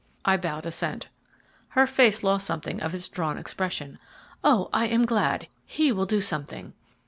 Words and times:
I 0.25 0.35
bowed 0.35 0.65
assent. 0.65 1.09
Her 1.67 1.85
face 1.85 2.23
lost 2.23 2.47
something 2.47 2.81
of 2.81 2.95
its 2.95 3.07
drawn 3.07 3.37
expression. 3.37 3.99
"O 4.43 4.67
I 4.73 4.87
am 4.87 5.05
glad; 5.05 5.47
he 5.63 5.91
will 5.91 6.07
do 6.07 6.21
something." 6.21 6.73